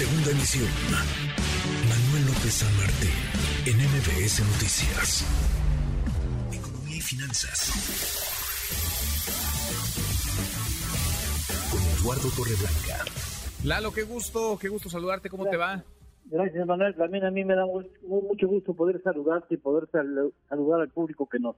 Segunda 0.00 0.30
emisión. 0.30 0.64
Manuel 1.84 2.24
López 2.24 2.54
San 2.54 2.74
Martín, 2.80 3.12
en 3.68 3.76
MBS 3.76 4.40
Noticias. 4.48 5.28
Economía 6.50 6.96
y 6.96 7.00
finanzas. 7.02 7.68
Con 11.70 11.82
Eduardo 12.00 12.30
Torreblanca. 12.34 13.04
Lalo, 13.62 13.92
qué 13.92 14.04
gusto, 14.04 14.56
qué 14.58 14.70
gusto 14.70 14.88
saludarte, 14.88 15.28
¿cómo 15.28 15.44
te 15.50 15.58
va? 15.58 15.84
Gracias, 16.24 16.66
Manuel. 16.66 16.94
También 16.94 17.26
a 17.26 17.30
mí 17.30 17.44
me 17.44 17.54
da 17.54 17.66
mucho 17.66 18.48
gusto 18.48 18.72
poder 18.72 19.02
saludarte 19.02 19.56
y 19.56 19.58
poder 19.58 19.86
saludar 19.92 20.80
al 20.80 20.88
público 20.88 21.28
que 21.28 21.38
nos 21.40 21.56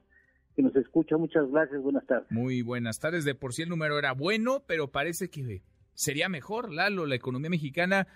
que 0.56 0.62
nos 0.62 0.74
escucha. 0.74 1.16
Muchas 1.16 1.48
gracias, 1.48 1.80
buenas 1.80 2.04
tardes. 2.09 2.27
Muy 2.32 2.62
buenas 2.62 2.98
tardes. 2.98 3.24
De 3.24 3.36
por 3.36 3.54
sí 3.54 3.62
el 3.62 3.68
número 3.68 4.00
era 4.00 4.11
bueno, 4.11 4.64
pero 4.66 4.90
parece 4.90 5.30
que 5.30 5.62
sería 5.95 6.29
mejor, 6.29 6.72
Lalo. 6.72 7.06
La 7.06 7.14
economía 7.14 7.48
mexicana 7.48 8.09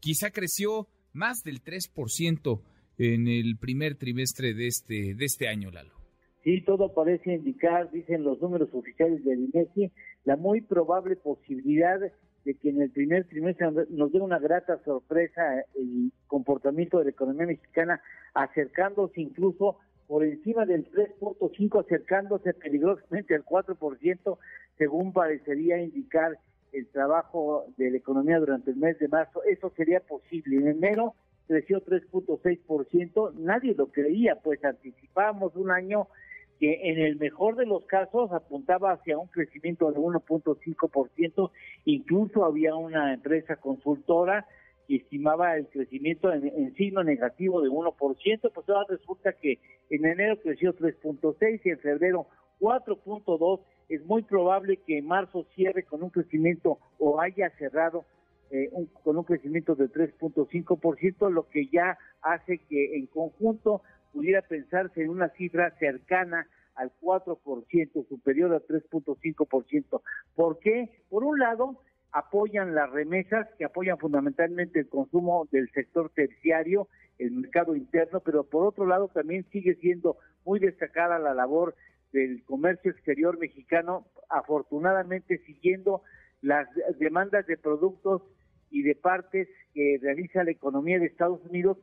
quizá 0.00 0.30
creció 0.30 0.88
más 1.12 1.42
del 1.44 1.62
3% 1.62 2.60
en 2.98 3.28
el 3.28 3.56
primer 3.58 3.96
trimestre 3.96 4.54
de 4.54 4.66
este, 4.66 5.14
de 5.14 5.24
este 5.24 5.48
año, 5.48 5.70
Lalo. 5.70 5.94
Sí, 6.44 6.62
todo 6.62 6.92
parece 6.94 7.34
indicar, 7.34 7.90
dicen 7.90 8.24
los 8.24 8.40
números 8.40 8.70
oficiales 8.72 9.22
del 9.24 9.50
INEGI, 9.52 9.92
la 10.24 10.36
muy 10.36 10.62
probable 10.62 11.16
posibilidad 11.16 12.00
de 12.44 12.54
que 12.54 12.70
en 12.70 12.80
el 12.80 12.90
primer 12.90 13.26
trimestre 13.28 13.66
nos 13.90 14.12
dé 14.12 14.20
una 14.20 14.38
grata 14.38 14.82
sorpresa 14.84 15.42
el 15.74 16.12
comportamiento 16.26 16.98
de 16.98 17.04
la 17.04 17.10
economía 17.10 17.46
mexicana, 17.46 18.00
acercándose 18.32 19.20
incluso 19.20 19.76
por 20.06 20.24
encima 20.24 20.64
del 20.64 20.90
3.5, 20.90 21.84
acercándose 21.84 22.54
peligrosamente 22.54 23.34
al 23.34 23.44
4%, 23.44 24.38
según 24.78 25.12
parecería 25.12 25.80
indicar 25.82 26.38
el 26.72 26.86
trabajo 26.88 27.66
de 27.76 27.90
la 27.90 27.96
economía 27.98 28.38
durante 28.38 28.70
el 28.70 28.76
mes 28.76 28.98
de 28.98 29.08
marzo. 29.08 29.42
Eso 29.44 29.72
sería 29.76 30.00
posible. 30.00 30.56
En 30.56 30.68
enero 30.68 31.14
creció 31.46 31.84
3.6%, 31.84 33.34
nadie 33.34 33.74
lo 33.74 33.86
creía, 33.88 34.36
pues 34.36 34.64
anticipábamos 34.64 35.56
un 35.56 35.70
año 35.70 36.06
que 36.60 36.90
en 36.90 36.98
el 36.98 37.16
mejor 37.16 37.56
de 37.56 37.66
los 37.66 37.86
casos 37.86 38.30
apuntaba 38.32 38.92
hacia 38.92 39.18
un 39.18 39.26
crecimiento 39.28 39.90
de 39.90 39.98
1.5%, 39.98 41.50
incluso 41.86 42.44
había 42.44 42.74
una 42.74 43.14
empresa 43.14 43.56
consultora 43.56 44.46
estimaba 44.96 45.56
el 45.56 45.68
crecimiento 45.68 46.32
en, 46.32 46.74
signo 46.74 47.04
negativo 47.04 47.60
de 47.62 47.68
1%, 47.68 48.52
pues 48.52 48.68
ahora 48.68 48.86
resulta 48.88 49.32
que 49.32 49.58
en 49.90 50.04
enero 50.04 50.38
creció 50.40 50.74
3.6 50.74 51.60
y 51.64 51.70
en 51.70 51.78
febrero 51.78 52.26
4.2, 52.60 53.60
es 53.88 54.04
muy 54.06 54.22
probable 54.22 54.76
que 54.78 54.98
en 54.98 55.06
marzo 55.06 55.46
cierre 55.54 55.84
con 55.84 56.02
un 56.02 56.10
crecimiento 56.10 56.78
o 56.98 57.20
haya 57.20 57.50
cerrado 57.58 58.04
eh, 58.50 58.70
con 59.02 59.16
un 59.16 59.24
crecimiento 59.24 59.74
de 59.74 59.88
3.5%, 59.88 61.30
lo 61.30 61.48
que 61.48 61.66
ya 61.66 61.98
hace 62.22 62.58
que 62.58 62.96
en 62.96 63.06
conjunto 63.06 63.82
pudiera 64.12 64.42
pensarse 64.42 65.02
en 65.02 65.10
una 65.10 65.28
cifra 65.30 65.70
cercana 65.78 66.46
al 66.74 66.92
4%, 67.00 68.08
superior 68.08 68.52
al 68.52 68.66
3.5%. 68.66 70.02
¿Por 70.34 70.58
qué? 70.58 70.90
Por 71.08 71.24
un 71.24 71.38
lado, 71.38 71.80
apoyan 72.12 72.74
las 72.74 72.90
remesas, 72.90 73.48
que 73.58 73.64
apoyan 73.64 73.98
fundamentalmente 73.98 74.80
el 74.80 74.88
consumo 74.88 75.48
del 75.52 75.70
sector 75.70 76.10
terciario, 76.10 76.88
el 77.18 77.32
mercado 77.32 77.76
interno, 77.76 78.20
pero 78.20 78.44
por 78.44 78.66
otro 78.66 78.86
lado 78.86 79.08
también 79.08 79.44
sigue 79.50 79.74
siendo 79.76 80.16
muy 80.44 80.58
destacada 80.58 81.18
la 81.18 81.34
labor 81.34 81.74
del 82.12 82.42
comercio 82.44 82.90
exterior 82.90 83.38
mexicano, 83.38 84.06
afortunadamente 84.28 85.38
siguiendo 85.46 86.02
las 86.42 86.68
demandas 86.98 87.46
de 87.46 87.56
productos 87.56 88.22
y 88.70 88.82
de 88.82 88.94
partes 88.94 89.48
que 89.74 89.98
realiza 90.00 90.44
la 90.44 90.50
economía 90.50 90.98
de 90.98 91.06
Estados 91.06 91.44
Unidos 91.44 91.78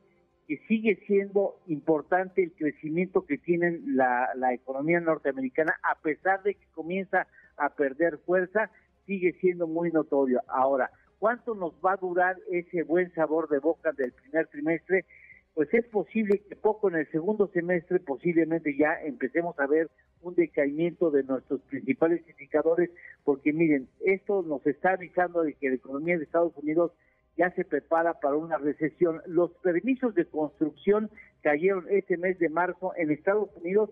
que 0.48 0.58
sigue 0.66 0.96
siendo 1.06 1.60
importante 1.66 2.42
el 2.42 2.52
crecimiento 2.52 3.26
que 3.26 3.36
tiene 3.36 3.80
la, 3.84 4.30
la 4.34 4.54
economía 4.54 4.98
norteamericana, 4.98 5.78
a 5.82 6.00
pesar 6.00 6.42
de 6.42 6.54
que 6.54 6.66
comienza 6.72 7.26
a 7.58 7.74
perder 7.74 8.16
fuerza, 8.24 8.70
sigue 9.08 9.32
siendo 9.40 9.66
muy 9.66 9.90
notorio. 9.90 10.42
Ahora, 10.46 10.90
¿cuánto 11.18 11.54
nos 11.54 11.72
va 11.84 11.94
a 11.94 11.96
durar 11.96 12.36
ese 12.52 12.82
buen 12.82 13.10
sabor 13.14 13.48
de 13.48 13.58
boca 13.58 13.90
del 13.92 14.12
primer 14.12 14.46
trimestre? 14.48 15.06
Pues 15.54 15.72
es 15.72 15.86
posible 15.86 16.40
que 16.46 16.54
poco 16.54 16.90
en 16.90 16.96
el 16.96 17.10
segundo 17.10 17.48
semestre 17.48 17.98
posiblemente 17.98 18.76
ya 18.76 19.00
empecemos 19.02 19.58
a 19.58 19.66
ver 19.66 19.90
un 20.20 20.34
decaimiento 20.34 21.10
de 21.10 21.24
nuestros 21.24 21.60
principales 21.62 22.22
indicadores, 22.28 22.90
porque 23.24 23.52
miren, 23.52 23.88
esto 24.04 24.42
nos 24.42 24.64
está 24.66 24.92
avisando 24.92 25.42
de 25.42 25.54
que 25.54 25.70
la 25.70 25.76
economía 25.76 26.18
de 26.18 26.24
Estados 26.24 26.56
Unidos 26.56 26.92
ya 27.36 27.50
se 27.52 27.64
prepara 27.64 28.20
para 28.20 28.36
una 28.36 28.58
recesión. 28.58 29.22
Los 29.26 29.52
permisos 29.62 30.14
de 30.14 30.26
construcción 30.26 31.10
cayeron 31.40 31.86
este 31.88 32.18
mes 32.18 32.38
de 32.38 32.50
marzo 32.50 32.92
en 32.96 33.10
Estados 33.10 33.48
Unidos 33.56 33.90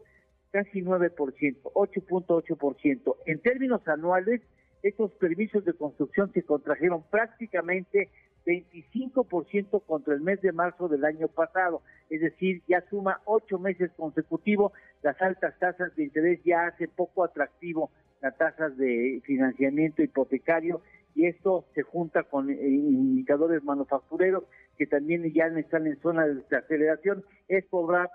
casi 0.51 0.83
9%, 0.83 1.15
8.8%. 1.63 3.17
En 3.27 3.41
términos 3.41 3.87
anuales, 3.89 4.43
estos 4.89 5.13
permisos 5.13 5.65
de 5.65 5.73
construcción 5.73 6.33
se 6.33 6.43
contrajeron 6.43 7.03
prácticamente 7.11 8.09
25% 8.47 9.83
contra 9.85 10.15
el 10.15 10.21
mes 10.21 10.41
de 10.41 10.53
marzo 10.53 10.89
del 10.89 11.05
año 11.05 11.29
pasado, 11.29 11.83
es 12.09 12.21
decir, 12.21 12.63
ya 12.69 12.83
suma 12.89 13.21
ocho 13.25 13.59
meses 13.59 13.91
consecutivos, 13.97 14.73
las 15.03 15.21
altas 15.21 15.59
tasas 15.59 15.95
de 15.97 16.05
interés 16.05 16.41
ya 16.45 16.67
hace 16.67 16.87
poco 16.87 17.25
atractivo 17.25 17.91
las 18.23 18.37
tasas 18.39 18.77
de 18.77 19.21
financiamiento 19.25 20.03
hipotecario 20.03 20.81
y 21.17 21.27
esto 21.27 21.65
se 21.75 21.83
junta 21.83 22.25
con 22.25 22.51
eh, 22.51 22.57
indicadores 22.61 23.65
manufactureros 23.65 24.45
que 24.77 24.87
también 24.87 25.33
ya 25.33 25.47
están 25.47 25.87
en 25.87 25.99
zona 26.01 26.27
de 26.27 26.57
aceleración, 26.57 27.25
es 27.49 27.65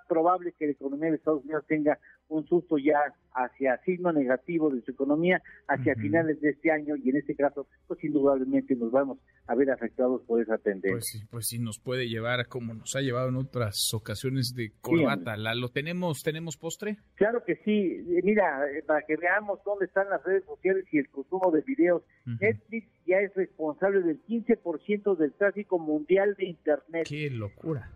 probable 0.07 0.53
que 0.57 0.67
la 0.67 0.71
economía 0.73 1.09
de 1.09 1.15
Estados 1.15 1.43
Unidos 1.43 1.65
tenga 1.67 1.97
un 2.27 2.45
susto 2.47 2.77
ya 2.77 2.99
hacia 3.33 3.77
signo 3.83 4.11
negativo 4.11 4.69
de 4.69 4.81
su 4.81 4.91
economía 4.91 5.41
hacia 5.67 5.95
finales 5.95 6.39
de 6.41 6.49
este 6.49 6.71
año 6.71 6.95
y 6.95 7.09
en 7.09 7.17
este 7.17 7.35
caso, 7.35 7.67
pues 7.87 8.03
indudablemente 8.03 8.75
nos 8.75 8.91
vamos 8.91 9.19
a 9.47 9.55
ver 9.55 9.71
afectados 9.71 10.21
por 10.23 10.41
esa 10.41 10.57
tendencia. 10.57 10.91
Pues 10.91 11.07
sí, 11.07 11.25
pues 11.29 11.47
sí 11.47 11.59
nos 11.59 11.79
puede 11.79 12.07
llevar 12.07 12.47
como 12.47 12.73
nos 12.73 12.95
ha 12.95 13.01
llevado 13.01 13.29
en 13.29 13.35
otras 13.35 13.93
ocasiones 13.93 14.53
de 14.55 14.71
corbata. 14.81 15.35
¿La, 15.35 15.55
¿Lo 15.55 15.69
tenemos, 15.69 16.23
tenemos 16.23 16.57
postre? 16.57 16.97
Claro 17.15 17.43
que 17.45 17.55
sí. 17.65 17.71
Eh, 17.71 18.21
mira, 18.23 18.65
eh, 18.71 18.83
para 18.83 19.01
que 19.05 19.17
veamos 19.17 19.59
dónde 19.65 19.85
están 19.85 20.09
las 20.09 20.23
redes 20.23 20.45
sociales 20.45 20.85
y 20.91 20.99
el 20.99 21.09
consumo 21.09 21.51
de 21.51 21.61
videos, 21.61 22.03
Netflix 22.25 22.87
ya 23.05 23.17
es 23.19 23.33
responsable 23.35 24.01
del 24.01 24.23
15% 24.25 25.17
del 25.17 25.33
tráfico 25.33 25.79
mundial 25.79 26.35
de 26.37 26.45
Internet. 26.45 27.07
¡Qué 27.07 27.29
locura! 27.29 27.91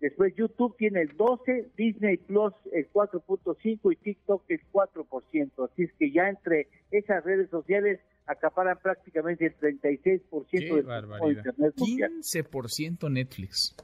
Después 0.00 0.32
YouTube 0.36 0.76
tiene 0.76 1.02
el 1.02 1.16
12, 1.16 1.72
Disney 1.76 2.18
Plus 2.18 2.54
el 2.72 2.88
4.5 2.92 3.92
y 3.92 3.96
TikTok 3.96 4.44
el 4.48 4.60
4%. 4.72 5.70
Así 5.70 5.82
es 5.82 5.92
que 5.98 6.12
ya 6.12 6.28
entre 6.28 6.68
esas 6.92 7.24
redes 7.24 7.50
sociales 7.50 7.98
acaparan 8.26 8.78
prácticamente 8.80 9.46
el 9.46 9.56
36% 9.56 10.30
del 10.50 11.36
Internet 11.36 11.74
mundial. 11.76 12.12
15% 12.12 13.10
Netflix. 13.10 13.76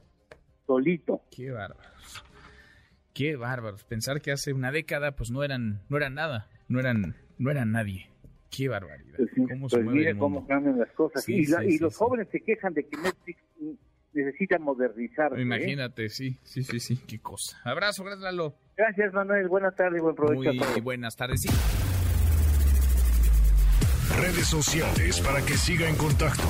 Solito. 0.67 1.23
Qué 1.31 1.51
bárbaros. 1.51 2.25
Qué 3.13 3.37
bárbaros. 3.37 3.85
Pensar 3.85 4.21
que 4.21 4.31
hace 4.31 4.53
una 4.53 4.71
década 4.71 5.17
pues 5.17 5.31
no 5.31 5.43
eran 5.43 5.83
no 5.89 5.97
eran 5.97 6.15
nada, 6.15 6.49
no 6.69 6.79
eran 6.79 7.17
no 7.39 7.51
eran 7.51 7.73
nadie. 7.73 8.14
Qué 8.55 8.69
barbaridad. 8.69 9.17
Pues 9.17 9.31
¿Cómo 9.49 9.69
se 9.69 9.81
pues 9.81 10.17
cómo 10.17 10.47
cambian 10.47 10.79
las 10.79 10.91
cosas. 10.93 11.29
y, 11.29 11.79
los 11.79 11.97
jóvenes 11.97 12.29
se 12.31 12.41
quejan 12.41 12.73
de 12.75 12.87
que 12.87 12.97
Netflix 12.97 13.39
necesita 14.13 14.59
modernizar. 14.59 15.37
¿eh? 15.37 15.43
Imagínate, 15.43 16.09
sí, 16.09 16.39
sí, 16.45 16.63
sí, 16.63 16.79
sí, 16.79 16.99
qué 17.07 17.19
cosa. 17.19 17.59
Abrazo, 17.65 18.05
gracias 18.05 18.23
Lalo. 18.23 18.55
Gracias 18.77 19.13
Manuel, 19.13 19.49
buenas 19.49 19.75
tardes, 19.75 20.01
buen 20.01 20.15
provecho. 20.15 20.53
Muy 20.53 20.81
buenas 20.81 21.17
tardes, 21.17 21.43
sí. 21.43 21.49
Redes 24.21 24.47
sociales 24.47 25.21
para 25.21 25.41
que 25.45 25.55
siga 25.55 25.89
en 25.89 25.97
contacto: 25.97 26.45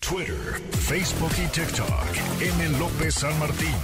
Twitter, 0.00 0.34
Facebook 0.70 1.32
y 1.36 1.46
TikTok. 1.52 2.40
M. 2.40 2.78
López 2.78 3.14
San 3.14 3.38
Martín. 3.38 3.74